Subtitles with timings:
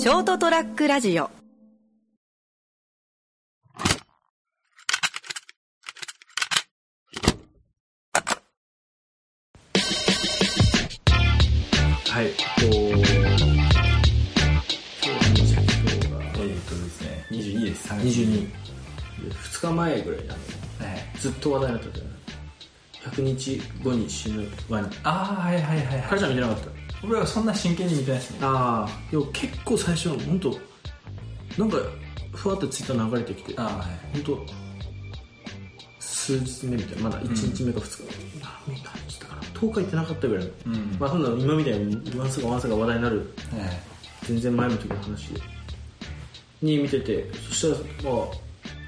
[0.00, 1.30] ショートトラックラジオは
[12.22, 13.36] い、と、今日は
[15.20, 18.48] 何日だっけ今日がえーっとですね、22です、3月22。
[19.34, 21.18] 2日前ぐらいにあのはい。
[21.18, 22.10] ずっと話題になってたよね。
[23.04, 24.88] 100日後に死ぬワニ。
[25.02, 26.06] ああ、はいはいはいはい。
[26.08, 28.38] 彼ちゃん見てなかった俺はそんな真剣に見てないですね。
[28.42, 30.58] ああ、でも結構最初、本当
[31.58, 31.78] なんか、
[32.32, 33.86] ふわっとツイッター流れてきて、ああ、はい。
[34.12, 34.46] 本当
[35.98, 38.76] 数日目みたいな、まだ1日目か2日、何
[39.08, 40.50] 日だから、10日行ってなかったぐらいの。
[40.66, 40.96] うん。
[40.98, 43.90] まあ、そんな今みたいにワンスがワンスが話題になるはい。
[44.22, 45.30] 全然前の時の話
[46.62, 47.60] に見ててそし
[48.02, 48.24] たらまあ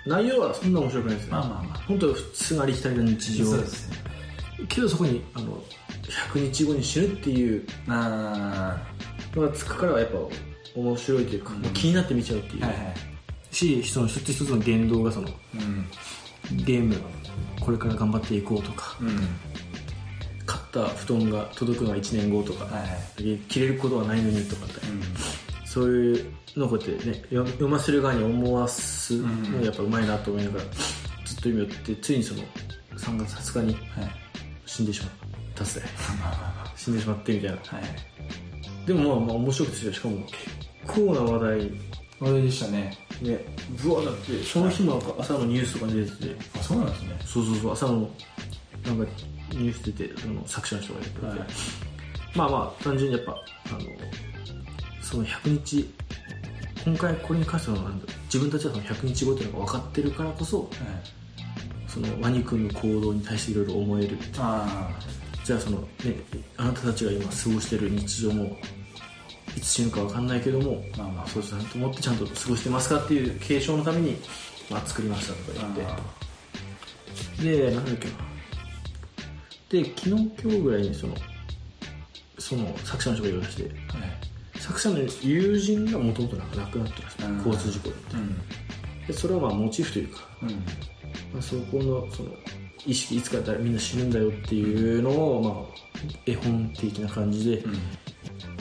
[0.06, 3.96] 内容はそんな面白くないですよ、まあまあま本当普通のありきたりな日常そうですね。
[4.68, 5.62] けどそこにあの
[6.02, 8.78] 100日後に死ぬっていうあ
[9.34, 10.18] のがつくからはやっぱ
[10.74, 12.94] 面白いというか、まあ気になって見ちゃうっていう、あ、はいはい。
[13.54, 15.86] しその一つ一つの言動がそのうん。
[16.64, 16.96] ゲーム
[17.60, 19.08] これから頑張っていこうとかうん。
[20.44, 23.38] 買った布団が届くのは1年後とか、はいはい。
[23.48, 25.02] 着れることはないのにとかってうん。
[25.66, 32.42] そういうのをこうやってね読読ませる側に思わすのがやっぱうまいなと思いながらずっと読みよってついにその
[32.96, 34.10] 3月20日にはい。
[34.66, 35.21] 死んでしまった
[35.60, 35.84] っすね
[36.76, 37.76] 死んでしまってみたいなあ。
[37.76, 38.86] はい。
[38.86, 40.36] でもまあまあ面白くてしかも結
[40.86, 41.70] 構な話題ね
[42.20, 42.96] あれでしたね。
[43.82, 47.08] ぶわだってその日もなんか朝のニュースとかに出ててあ、そうなんですね。
[47.24, 47.92] そうそうそう朝の
[48.86, 49.12] なんか
[49.50, 51.38] ニュース出てその作者の人が言ってて、はい。
[52.34, 53.80] まあまあ単純にやっぱあの
[55.00, 55.94] その100日
[56.84, 57.78] 今回これに関しては
[58.24, 60.68] 自分たちはその100日後っていうのが分かってるからこそ
[61.86, 64.90] そのワニ君の行動に対していろいろ思えるあ
[65.44, 65.86] じゃあそのね
[66.56, 68.56] あなたたちが今過ごしてる日常も
[69.56, 74.16] いつ死ぬか分かんないけども、まあまあそうですねと思ってちゃんと過ごしてますかっていう継承のために、
[74.70, 75.74] まあ、作りましたとかあ。
[75.74, 78.14] 言ってあでなんだっけな
[79.68, 81.14] で昨日今日ぐらいにその
[82.38, 83.98] その作者の人が言いましてあ。
[83.98, 84.22] はい。
[84.58, 89.06] 作者の友人がもともと亡くなってました、うん交通事故でうん。
[89.06, 90.50] でそれはまあモチーフというか、うん。
[90.50, 90.56] ま
[91.38, 92.30] あ、そこのその
[92.86, 97.74] 意識いつかだったらみんな死ぬんだよっていうのを、まあ、絵本的な感じでうん。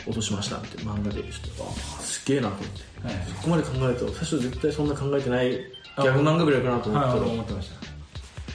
[0.05, 1.71] 落としましたって漫画でちょっとああ
[2.01, 3.25] すげえなと思ってはい。
[3.27, 7.71] そこまで考えると最初絶対そんな考えてないギャグ漫画ぐらいかなと思ったはい、ら、思ってまし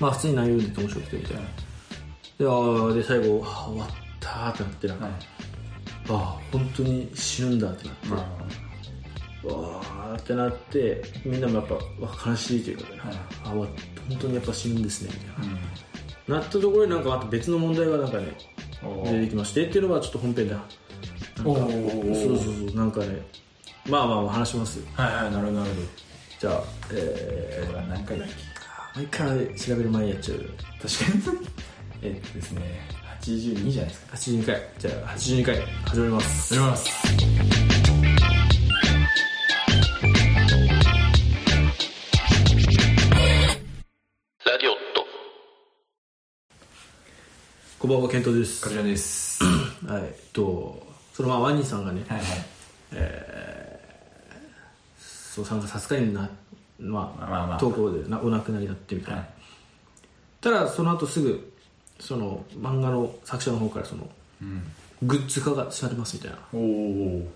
[0.00, 3.90] まあ普通に内容で面白くてみたいなでああで最後終わっ
[4.20, 5.04] たーってなってなんた。
[5.06, 5.14] か、はい。
[6.08, 8.36] ああ本当に死ぬんだってなって、ま
[9.46, 11.80] わーってなってみんなもやっぱわ
[12.26, 13.14] 悲しいというかね、はい
[13.44, 13.66] あわ
[14.08, 15.42] 本当にやっぱ死ぬんですねみたいあ。
[16.28, 16.34] うん。
[16.34, 18.28] な、なったところになんかまた別の問題がなんかね
[18.84, 20.66] お出てきましてっていうのはちょっと本編でなんか
[21.44, 23.20] おそうーそうそうなんかね
[23.88, 25.76] まあまあまあ話しますよはいはい、なるほど、なるほ
[26.40, 27.66] じゃあえど。
[27.68, 29.00] これは何回だっけ？
[29.00, 29.06] ー、毎
[29.48, 31.46] 回調べる前にやっちゃう確かに。
[32.02, 32.88] えっとですね、
[33.22, 34.16] 82じゃないですか。
[34.16, 37.55] 82回じゃあ82回始まります始めます。
[47.86, 49.44] こんばんは健人ですこちらです。
[49.44, 52.26] はいえっとそのまあワニさんがねはいはい。
[54.98, 56.28] そう3月20日にな
[56.80, 59.28] まあ、まあまあまあ投稿でなお亡くなりになってみたいな、はい
[60.40, 61.52] ただその後すぐ
[62.00, 64.10] その漫画の作者の方からその
[64.42, 64.64] うん。
[65.04, 67.28] グッズ化がされますみたいなおお。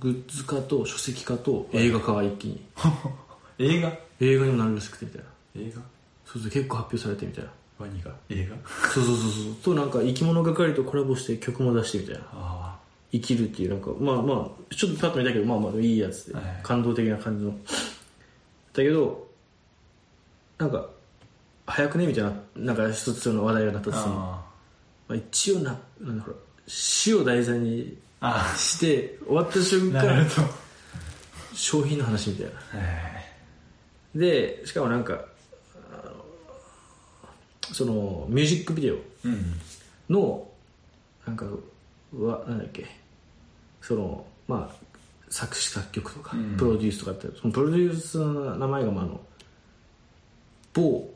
[0.00, 2.62] グッズ化と書籍化と映画化が一気に
[3.58, 3.90] 映画
[4.20, 5.80] 映画にもなるらしくてみたいな映画
[6.26, 8.12] そうそう結構発表されてみたいなワニが？
[8.28, 8.56] 映画？
[8.90, 9.54] そうそうそうそう。
[9.62, 12.20] となんか生き物係とコラボして曲も出してみたいな。
[12.32, 12.78] あ
[13.12, 17.52] 生きるっていうなんかまあまあちょっとパッと見たけどまあまあいいやつで、はい感動的な感じの。
[17.52, 19.26] だけど
[20.58, 20.88] なんか
[21.66, 24.44] 早くねみたいななんか一つの話題がなったしま
[25.10, 26.36] あ、一応ななんだろう
[26.66, 28.54] 死を題材にあ。
[28.56, 30.26] して終わった瞬間。
[31.52, 32.52] 商品の話みたいな。
[32.52, 32.86] は
[34.16, 34.18] い。
[34.18, 35.24] でしかもなんか
[37.72, 38.94] そのミュージックビデオ
[39.24, 39.60] うん。
[40.10, 40.46] の
[41.26, 41.46] なんか
[42.16, 42.86] わなんだっけ
[43.80, 44.84] そのまあ
[45.30, 49.20] 作詞作曲とか、うんプロデュースとかってそのプロデュースの名前がまああの
[50.74, 51.08] 某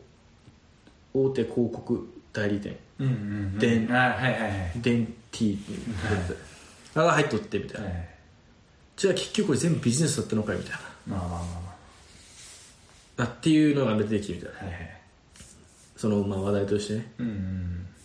[1.15, 3.59] 大手広告代理店うんうん。
[3.59, 4.73] であはいはいはい。
[4.77, 6.37] デンティーって
[6.95, 8.09] あが入っとってみたいな、はい。
[8.97, 11.39] じゃあ結局これ全部ビジネスだったのかよみたいなまあまあまあ
[13.19, 14.65] まあっていうのが出てきてみたいなあ。
[14.65, 14.98] はいはい。
[15.99, 17.13] そのまあ話題としてね。
[17.19, 17.27] うん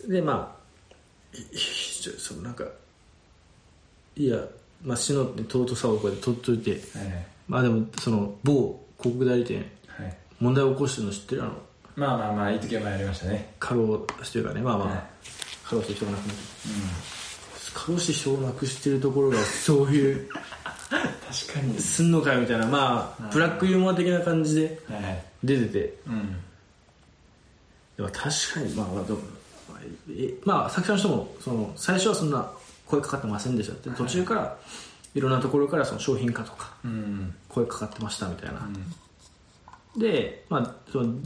[0.04, 0.10] うん。
[0.10, 0.54] でま
[1.34, 1.38] あ
[2.18, 2.66] そのなんか
[4.18, 4.38] いや
[4.84, 6.72] まあ、死の尊さをこうやって取っといて。
[6.72, 6.80] はい
[7.46, 10.18] まあでもその某広告代理店はい。
[10.40, 11.44] 問題を起こしてるの知ってる？
[11.44, 11.52] あの
[11.96, 13.54] まあまあまあいい時は前やりましたね。
[13.60, 14.62] 過労してるからね。
[14.62, 15.04] まあまあ、はい。
[15.66, 16.42] 過労して人が亡くなって
[17.74, 20.30] 過労して人を亡くしてるところがそういう
[20.90, 21.78] 確かに。
[21.80, 24.80] すんのかよみたいなまあブラックユーモア的な感じで
[25.44, 25.94] 出てて。
[26.08, 26.38] うん
[27.98, 28.22] でも確
[28.54, 29.04] かにまあまあ
[30.46, 32.50] まあ作者の人もその最初はそんな
[32.86, 33.90] 声かかってませんでしたって。
[33.92, 34.58] 途中から
[35.16, 37.36] いろんなところからその商品化とかうん。
[37.50, 38.68] 声かかってましたみたいな、
[39.96, 41.22] で、まあ、その広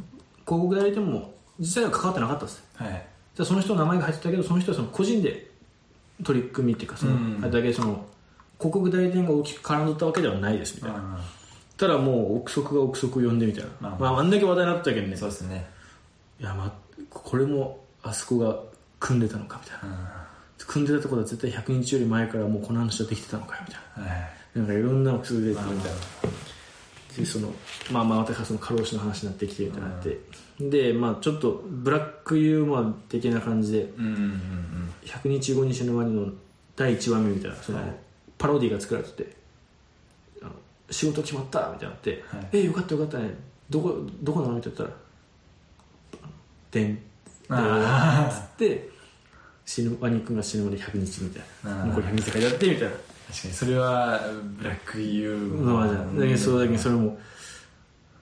[0.46, 3.08] 告代理店も実際は関わってなかったですはい。
[3.38, 5.50] でその人の名前が入ってたけどその人はその個人で
[6.24, 7.40] 取り組みっていうかその、うん。
[7.42, 8.06] あれだけその
[8.60, 11.20] 広告代理店が大きく絡んどったわけではないですみたいな、
[11.78, 15.16] ただもう憶測が憶測を呼んでみたいな、まあまあ、あんだけ話題になったけどね。
[15.16, 15.77] そうですね
[16.40, 16.74] いやまあ
[17.10, 18.58] これもあそこが
[19.00, 20.28] 組んでたのかみたいな、
[20.66, 24.12] 組んでたところは絶対100日より前からもうこの話はできてたのかよみたいな。
[24.12, 24.60] はい。
[24.60, 25.90] なんかいろんな憶測出てるみた。
[25.90, 25.98] いな、
[27.18, 27.54] でその
[27.92, 30.20] まあまあ私はその過労死の話になってきてみたいになって、
[30.60, 36.32] でまあちょっとブラックユーモア的な感じでうんうんうん100日後に死ぬワニの
[36.76, 37.96] 第1話目みたいなその、はい。
[38.38, 39.36] パロディが作られてて
[40.42, 40.52] あの
[40.90, 42.48] 仕事決まったみたいになって、はい。
[42.54, 43.36] えよかったよかったね。
[43.70, 44.56] どこどこなの？
[44.56, 45.00] みたいな言ったら
[46.72, 46.98] 「でん」
[47.48, 48.90] つって
[49.66, 51.86] 死ぬワニ君が死ぬまで100日みたいな。
[51.86, 52.90] 残り100日書いてあってみたいな。
[52.90, 54.22] 確かにそれは
[54.58, 57.20] ブラックユーまあじゃあだけどそうだけどそれも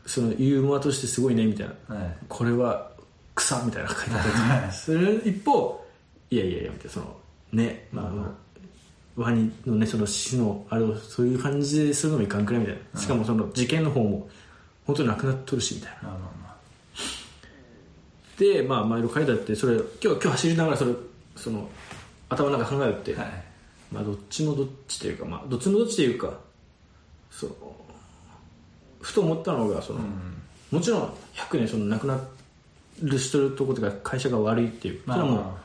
[0.08, 1.96] そのユーモアとしてすごいねみたいな。
[1.96, 2.18] はい。
[2.28, 2.92] これは
[3.36, 5.86] 草みたいな書いてあったりする一方
[6.32, 7.18] いやいやいやみたいなその
[7.52, 8.34] ねまああの
[9.16, 13.00] ワニのねその死のあれをそういう感じでするのもいかんくらいみたいな。
[13.00, 14.28] しかもその事件の方も
[14.86, 16.10] 本当になくなっとるしみたいな。
[16.10, 16.45] まあまあま
[18.38, 20.94] でまあまあいろいろ書いてあってそれ今日今日走りながらそれ
[21.36, 21.70] その
[22.30, 23.44] 頭の中考えるって、あはい。
[23.92, 26.34] まあどっちもどっちというかまあどっちもどっちというか
[27.30, 27.54] その
[29.02, 30.00] ふと思ったのがその、
[30.72, 31.02] もちろん
[31.36, 32.20] 100年その亡くな
[33.04, 35.18] るしてるところとか会社が悪いっていう、まあ。
[35.18, 35.64] それはもうま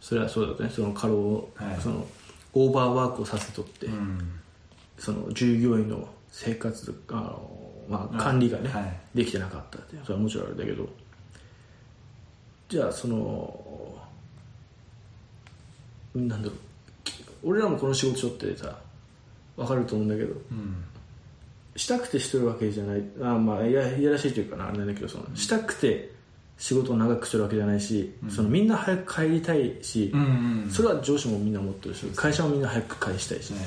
[0.00, 0.70] それはそうだとね。
[0.70, 1.80] その過労を、はい。
[1.80, 2.04] その
[2.54, 4.40] オーバーワークをさせとって、うん。
[4.98, 7.48] その従業員の生活あの、
[7.88, 9.00] まあ、管理がね、はい。
[9.14, 10.02] できてなかったっていう。
[10.02, 10.88] それはもちろんあれだけど
[12.72, 13.54] じゃあその
[16.14, 16.58] なんだろう
[17.04, 18.78] き俺らもこの仕事しょってさ
[19.58, 20.82] 分かると思うんだけどうん
[21.76, 23.02] したくてしてるわけじゃない。
[23.20, 26.12] あまあいやいやらしいというかなあれなんだけどそのしたくて
[26.56, 30.20] 仕事を長くしてるわけじゃないし、そのみんな早く帰りたいし、うん
[30.64, 33.60] うんそれは上司もみんな思ってるし会社もみんな早く返したいし、ね。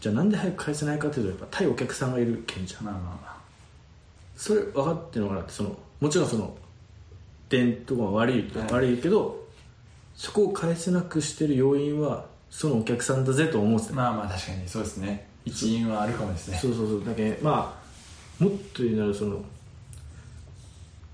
[0.00, 2.84] じゃあなんで早く返せないかというとやっぱ対お客さんがいるけんじゃん。
[2.84, 3.36] まあまあま
[4.36, 6.54] それ分かってるのかなってそのもちろんその
[7.48, 9.44] 伝統が悪い悪いけど、
[10.14, 15.28] そこを返せなくしてる要因はそのお客さんだぜと思ってまあまあ確かにそうですね。
[15.44, 16.58] 一因はあるかもですね。
[16.58, 17.04] そうそうそう。
[17.04, 17.78] だけま
[18.40, 19.44] あもっと言うならその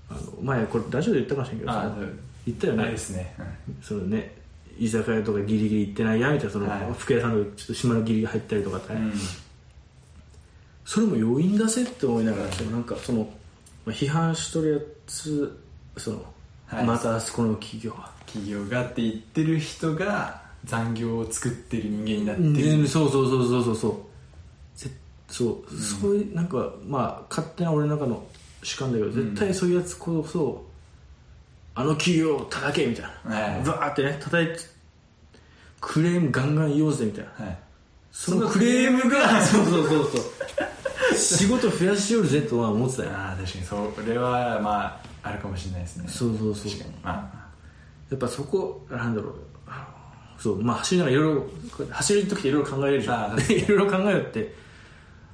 [0.09, 1.71] あの前これラジオで言ったかもしれんけど
[2.45, 2.83] 言ったよね。
[2.83, 3.35] あれですね。
[3.81, 4.35] そのね
[4.79, 6.93] 居酒屋とかギリギリ行ってないやみたいなその、はい。
[6.97, 8.93] 服屋さんのちょっと島のギリが入ったりとかって。
[8.93, 9.13] ね、うん。
[10.85, 13.29] それも要因だぜって思いながら、そのなんかその
[13.85, 15.59] まあ批判しとるやつ
[15.97, 16.25] その、
[16.67, 16.85] はい。
[16.85, 22.87] またあそこの企業は企業がって言ってる人が残業を作ってる人間になってる、うん。
[22.87, 24.79] そうそうそうそうそうそう。
[24.79, 24.89] ぜ
[25.27, 28.25] そう、そういうなんかまあ勝手な俺の中の
[28.63, 30.65] 主観だけど絶対そういうやつこそ、
[31.75, 33.63] あの企業を叩けみたいな、はい。
[33.63, 34.59] バーってね叩いて
[35.81, 37.45] クレームガンガン言おうぜみたいな。
[37.45, 37.57] はい。
[38.11, 39.43] そのクレームが。
[39.43, 40.21] そうそうそうそう。
[41.15, 43.09] 仕事増やしよるぜとは思ってたよ。
[43.11, 46.07] ああ確かにそれはまああるかもしれないですね。
[46.07, 46.71] そうそうそう。
[46.71, 46.95] 確かに。
[47.03, 47.51] ま
[48.09, 49.35] やっぱそこなんだろう。
[50.37, 50.61] そう。
[50.61, 51.45] まあ走りながらいろいろ
[51.89, 53.39] 走る時っていろいろ考えれるじゃん。
[53.39, 54.53] いろいろ考えるって。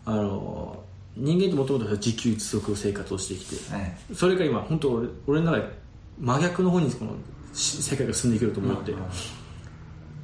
[0.05, 0.83] あの
[1.15, 3.73] 人間ってもともと自給自足生活をしてきて。
[3.73, 3.97] あはい。
[4.13, 5.79] それが今本当俺俺の中で
[6.19, 7.15] 真逆の方にこの
[7.53, 9.05] し世界が進んでいけると思って、うんうん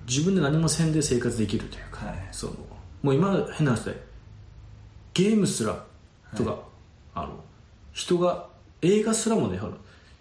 [0.07, 2.27] 自分で何もせんで生活できるというか、はい。
[2.31, 2.53] その
[3.01, 4.03] もう今変な話で
[5.15, 5.83] ゲームすら
[6.35, 6.59] とか、
[7.15, 7.43] あの
[7.91, 8.47] 人が
[8.85, 9.73] 映画すらもねあの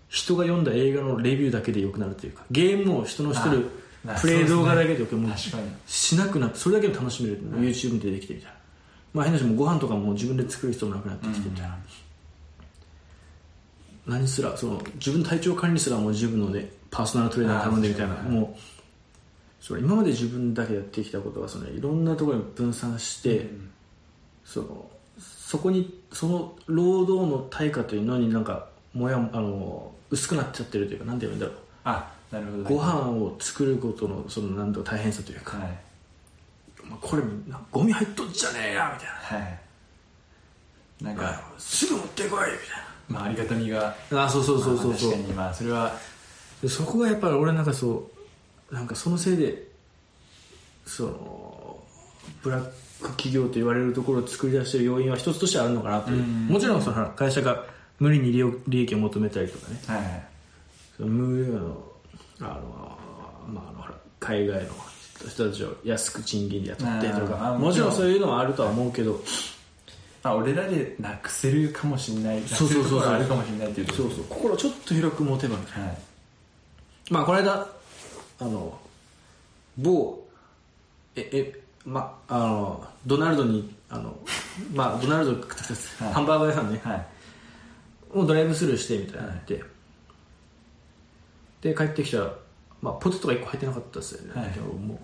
[0.08, 3.68] 人が読んだ映画のレビューだけでよくなるというかゲームも人のしてる
[4.06, 5.38] あプレイ動画だけでよくもう
[5.86, 8.56] しなくなってそれだけで楽しめる、YouTube に出てきてみたいな。
[9.14, 11.78] まあ変な話もうご飯とかも自分で作る必要もなくなってきてみたいな、
[14.06, 18.14] 何すらその自分の体調管理すらもう自分のねパーソナルトレーナー頼んでみたいな。
[18.14, 18.60] もう
[19.64, 23.48] それ今まで自分だけやってきたことがそのいろんなところに分散して、
[24.44, 24.90] その
[25.46, 31.54] そこにその労働の対価というのになんかもやあの薄くなっちゃってるというかなんて言うんだろう。
[31.84, 35.78] あなるほどご飯を作ることのそのなんとか大変さというか、はい。
[37.00, 39.60] これなゴミ入っとんじゃねえやみたいはい。
[41.04, 42.48] なんなかすぐ持ってこいみたい
[43.08, 43.94] まあありがたみが。
[44.10, 45.92] なあそうそうそうそうまあそう確かにまあそれは。
[46.62, 48.08] でそこがやっぱり俺なんかそ
[48.70, 49.68] うなんかそのせいで
[50.86, 51.84] その
[52.42, 52.64] ブラッ
[53.00, 56.18] ク企業と言われるところを作り出してる要因は一つとしてあるのかなという。
[56.18, 56.46] うん。
[56.48, 57.64] もちろんその会社が
[57.98, 59.80] 無理に利益を求めたりとかね。
[59.86, 60.26] はいはい。
[60.96, 61.58] その無の
[62.40, 62.98] あの、
[63.48, 64.70] まあ、あのほら海外の
[65.28, 69.20] 人たちを安く賃金で雇ってとあかーもちろんそういうのはあるとは思うけど。
[70.22, 72.40] まあ俺らでなくせるかもしれない。
[72.42, 73.86] そうそうそうあるかもしれないっていう。
[73.86, 74.24] とそうそう。
[74.30, 75.98] 心をちょっと広く持てばみたいなはい。
[77.10, 77.68] まあこの間
[78.40, 78.78] あの
[79.76, 80.18] 某
[81.16, 84.16] ええまあのドナルドにあの
[84.72, 85.36] まあドナルド、い。
[86.12, 86.80] ハンバーガー屋さんね。
[86.82, 87.06] はい。
[88.16, 89.64] もうドライブスルーしてみたいなのやって、
[91.60, 92.34] で帰ってきたら、
[92.80, 94.52] まあ、ポテトが1個入ってなかったですよね、はい。
[94.52, 94.98] でももう。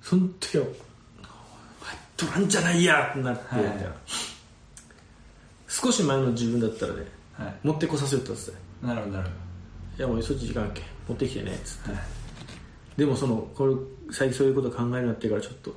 [0.00, 0.64] その時は
[1.80, 3.64] 入っとらんじゃないやってなって、はい。
[3.64, 3.92] みたいな
[5.66, 7.54] 少し前の自分だったらねはい。
[7.62, 8.54] 持ってこさせよったんですよ。
[8.82, 9.30] なるほどなるほ
[9.98, 11.88] いやもうそっち時間あっけ持ってきてねっつって。
[11.88, 12.02] どはい。
[12.96, 13.74] でもそのこれ
[14.12, 15.74] 最近そういうこと考えるようになってからちょっと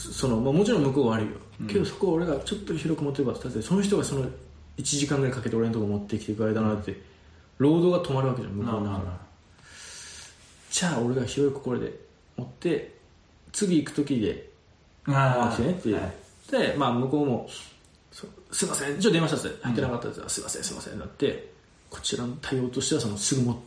[0.00, 1.32] そその、まあ、もちろん向こうは悪いよ、
[1.68, 4.28] けどそこを俺がちょっと広く持ってればだってその人がその1
[4.82, 7.00] 時間ぐらいかけて俺のとこ持ってきていく間なんて
[7.58, 9.30] 労働が止まるわけじゃん向こうから。
[10.70, 11.92] じゃあ俺が広い心で
[12.36, 12.96] 持って
[13.52, 14.48] 次行く時で
[15.04, 16.68] ま回してねってはい。
[16.68, 17.48] で、まあ、向こうも
[18.12, 21.50] そすいませんちょっと電話したんです入ってなかったです、すいませんすいませんなって。
[21.90, 23.62] こちらの対応としてはそのすぐも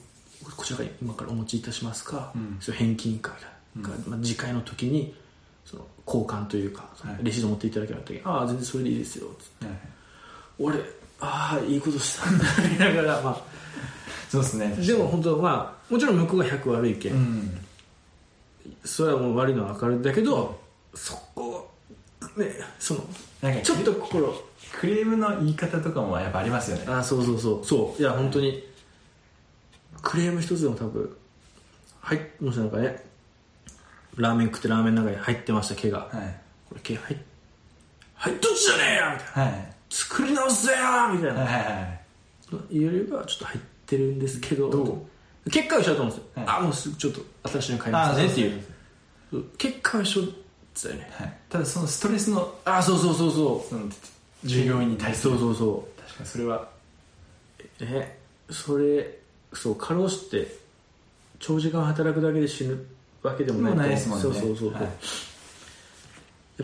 [0.56, 2.58] こちらから今からお持ちいたしますか、うん。
[2.60, 3.36] それ返金か
[3.76, 5.14] みたいな、まあ、次回の時に
[5.66, 6.90] その交換というか
[7.22, 9.66] レシート持っていただける時に、ああ全然それでいいですよつって。
[9.66, 9.76] はい。
[10.60, 10.76] 俺
[11.20, 13.02] ああいいことしたんだ言いな。
[13.02, 13.42] がらま
[14.30, 14.76] そうですね。
[14.78, 17.58] あでも本当まあもちろん向こうが100悪いけん、うん。
[18.84, 20.60] それはもう悪いのは分かるんだけど、
[20.94, 21.72] そこ
[22.36, 23.02] ねその
[23.42, 24.34] なんかちょっと心。
[24.80, 26.86] クレームの言い方とかもやっぱありますよね。
[26.88, 27.66] あそうそうそう。
[27.66, 28.02] そう。
[28.02, 28.64] いや本当に。
[30.02, 31.16] クレーム一つでも多分
[32.02, 33.02] はいもしなんかね
[34.18, 36.10] ラーメン食ってラーメンの中に入ってました毛が、はい。
[36.70, 37.18] これ毛入っ
[38.16, 39.52] 入っとんじゃねえよみたいな。
[39.52, 39.74] はい。
[39.90, 40.78] 作り直せよ
[41.14, 42.00] みたいな、はいはいはい。
[42.72, 45.06] 言えればちょっと入ってるんですけどど
[45.52, 46.58] 結果は一緒だと思うんですよ、はい。
[46.58, 48.64] あもうすぐちょっと新しいの買いますねっていう。
[49.58, 51.10] 結果は一緒だよね。
[51.12, 51.34] はい。
[51.50, 54.48] ただそのストレスのあそうそうそうそう。
[54.48, 55.38] 従業員に対する。
[55.38, 56.02] そうそうそう。
[56.02, 56.70] 確かにそれは。
[57.80, 59.20] えそれ
[59.54, 60.56] そう過労死って
[61.40, 62.86] 長時間働くだけで死ぬ
[63.24, 64.56] わけでもないでもないですもんねそうそうそう。
[64.58, 64.84] そう、はい。
[64.84, 64.92] やっ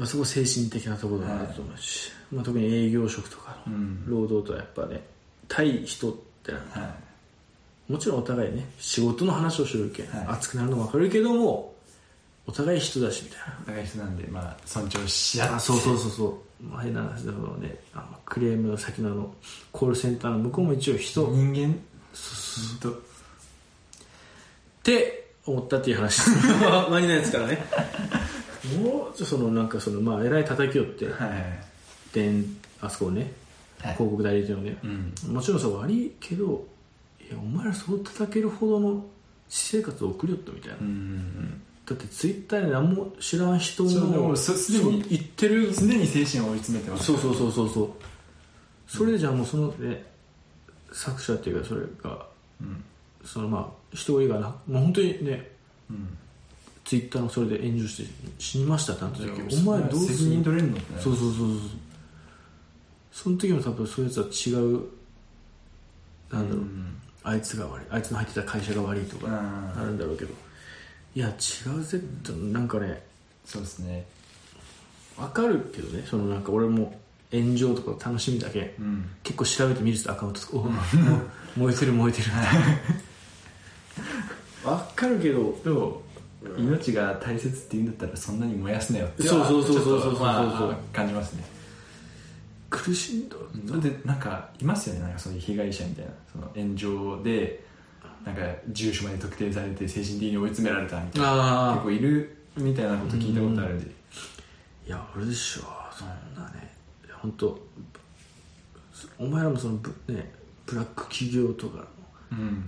[0.01, 4.05] ぱそこ精神的なところだなと思うし、まあ、特に営業職とかのうん。
[4.07, 5.01] 労働とはやっぱね
[5.47, 6.95] 対人ってなは
[7.87, 10.27] もちろんお互いね仕事の話をするけん、はい。
[10.27, 11.73] 熱くなるのも分かるけども
[12.45, 13.37] お互い人だしみた
[13.71, 15.59] いい長い人なんでまあ尊重し合って。
[15.59, 16.25] そうそうそうそ
[16.61, 16.63] う。
[16.63, 19.33] まあ変な話だけどねあのクレームの先のあの
[19.71, 21.79] コールセンターの向こうも一応人人間？
[22.81, 22.95] とっ
[24.83, 26.21] て思ったっていう話。
[26.89, 27.65] マニのやつからね。
[28.81, 32.31] もうそのなんかそのまあえらい叩きよってはいで
[32.81, 33.31] あそこをね
[33.81, 33.93] はい。
[33.93, 35.33] 広告代理店をね、うん。
[35.33, 36.67] もちろんそう悪いけど
[37.21, 39.05] いやお前らそう叩けるほどの
[39.47, 45.73] 私生活を送りよったみたいな、うんだってツイッターで何も知らん人もそうもうすすでに言ってる。
[45.73, 47.05] すでに精神を追い詰めてます。
[47.05, 47.89] そうそうそうそうそう。
[48.87, 50.05] それでじゃあもうそのね
[50.91, 52.27] 作者っていうかそれが
[52.61, 52.83] うん
[53.25, 55.51] そのまあ一人がなもう本当にね
[55.89, 56.17] うん
[56.85, 58.09] ツイッターのそれで炎上して
[58.39, 61.57] 死にましたってなった時じゃあお前どうす責る任取れるのそうそうそうそう。
[63.11, 64.83] その時も多分そういうやつは違う
[66.31, 66.97] なんだろう、うん。
[67.23, 69.33] あいつが悪いあいつの入ってた会社が悪いとかうん。
[69.75, 70.33] なるんだろうけど。
[71.13, 71.31] いや違
[71.77, 73.03] うぜってなんかね
[73.45, 74.07] そうですね。
[75.15, 76.99] わかるけどねそのなんか俺も
[77.31, 79.09] 炎上とか楽しみだけうん。
[79.21, 80.57] 結構調べてみるとアカウントとか。
[80.57, 80.73] おもう
[81.57, 82.37] 燃えてる燃えてるわ
[84.99, 86.01] かるけどでも
[86.57, 90.17] 命が大切って言うんだったらそんなに燃やすなよってそうそうそうそうそうそう。
[90.17, 91.43] そう感じますね。
[92.69, 95.01] 苦しんだだってなんかいますよね。
[95.01, 96.11] なんかそういう被害者みたいな。
[96.31, 97.63] その炎上で
[98.25, 101.71] なんか住所まで特定されて精神的に追い詰められたみたいな。
[101.71, 103.85] あ結構いるみたいなこと聞いたことあるんで。
[104.87, 105.61] いやあれでしょ。
[105.91, 106.73] そんなね。
[107.21, 107.59] 本当
[109.17, 110.31] お前らもそのブ,、ね、
[110.65, 111.85] ブラック企業とか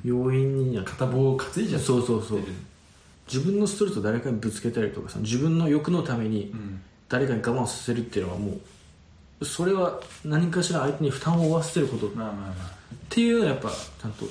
[0.04, 2.38] 要因には片棒を担いじゃそうそうそう。
[2.40, 2.46] る
[3.28, 6.82] 自分のストレスを誰かにぶつけたりとかさ自分の欲のためにうん。
[7.10, 8.58] 誰かに我慢させるっていうのはも
[9.42, 12.08] うそれは何かしら相手に負担を負わせてること。
[12.08, 12.12] っ
[13.10, 14.26] ていうのはやっぱちゃんと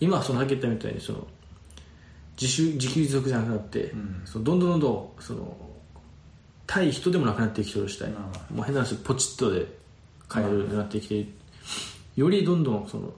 [0.00, 1.26] 今そのさっき言ったみたいにその
[2.40, 4.22] 自主自給自足じゃなくなって、ん。
[4.24, 5.56] そのどんどんどんどんその
[6.66, 8.06] 対人でもなくなってきてるした。
[8.06, 9.66] い、もう変な話ポチッとで
[10.28, 11.26] 買えるようになってきて、
[12.16, 13.12] よりどんどんその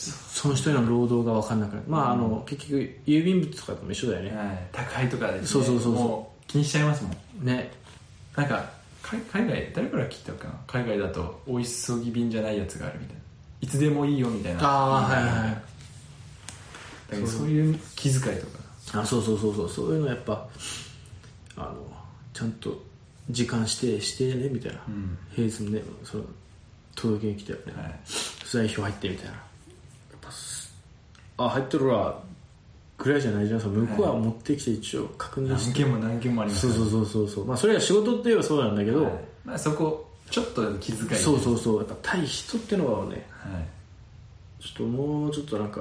[0.00, 1.84] その人への労働が分かんなくなる。
[1.86, 6.42] まああの結局郵便物とかとも一緒だよね、はい、宅配とかで、ね、そうそうそうそう。
[6.46, 7.44] 気にしちゃいますもん。
[7.44, 7.70] ね。
[8.34, 8.70] なんか
[9.02, 10.54] 海海外誰から聞いたかな？
[10.66, 13.20] 海外だとお急ぎ便じゃないやつがあるみたいな。
[13.60, 14.60] いつでもいいよみたいな。
[14.62, 15.62] ああはいはい
[17.26, 19.00] そういう気遣いとか。
[19.00, 19.68] あそうそうそうそう。
[19.68, 20.48] そういうのやっぱ
[21.56, 21.74] あの
[22.32, 22.82] ちゃんと
[23.28, 25.18] 時間指定してねみたいな、ん。
[25.34, 26.24] 平日もねその
[26.94, 28.00] 届けに来たよね、はい。
[28.44, 29.34] 不在票入ってみたいな
[31.36, 32.20] あ入ってるわ。
[33.02, 33.60] ぐらいじゃないじゃん。
[33.60, 37.46] 向こうは持ってきて一応確認して、何件も何件もありますそうそうそうそうそう。
[37.46, 39.12] まあそれは仕事って言えばそうなんだけど、はい。
[39.44, 41.78] まあ、そこちょっと気遣いそうそうそう。
[41.78, 44.62] やっぱ対人ってのはねはい。
[44.62, 45.80] ちょっともうちょっとなんか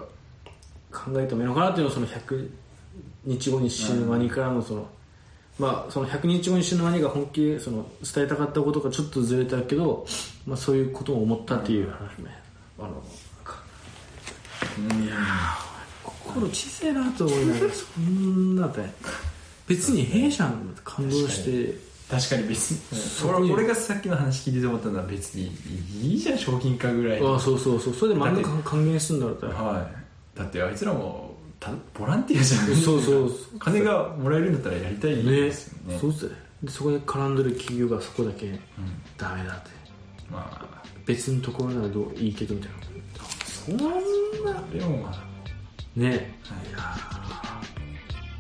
[0.92, 2.50] 考えてもいいのかなっていうのをその100
[3.26, 4.88] 日後に死ぬワニからのその、
[5.60, 10.08] まあその100日後に死ぬワニが本気でその伝えたかったことがちょっとずれたけど、
[10.48, 12.42] まあ、そういうことも思ったっていう話ね、
[12.80, 13.04] あの
[14.88, 15.60] なんか
[16.06, 18.82] うん心小さいなと思いながらそんなって
[19.68, 20.52] 別に弊社
[20.84, 21.90] 感動して。
[22.10, 25.56] 確かに別に、そこに俺俺がさっきの話聞いてて思ったのは別に
[26.02, 27.94] いいじゃん賞金貨ぐらいああそうそうそう。
[27.94, 29.92] それで漫画還元するんだろうっては
[30.36, 30.40] い。
[30.40, 32.76] だってあいつらもたボランティアじゃん。
[32.78, 36.00] そうそう金がもらえるんだったらやりたいねですよね。
[36.00, 36.36] そうっすね。
[36.64, 38.60] でそこで絡んでる企業がそこだけ
[39.16, 39.70] ダメだって。
[40.32, 40.80] まあ。
[41.06, 42.78] 別のところならどういいけどみたいな
[43.70, 43.78] そん
[44.46, 45.30] なでもまあ
[45.96, 46.34] ね、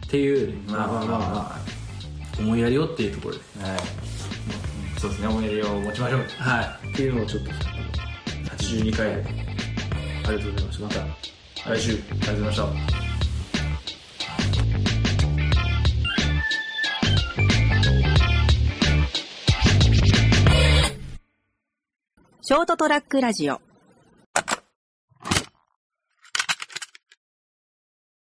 [0.05, 1.59] っていうまあまあまあまあ
[2.39, 3.41] 思いやりよっていうところで。
[3.62, 3.79] はい。
[5.00, 6.25] そうですね思い出を持ちましょう。
[6.38, 6.89] はい。
[6.93, 7.59] っていうのをちょっとあの
[8.57, 9.15] 82回。
[9.15, 9.25] で
[10.27, 10.83] ありがとうございました。
[10.83, 11.75] また。
[11.75, 11.91] 来週。
[11.91, 13.00] ありがとうございました。
[22.41, 23.68] ショートトラックラジオ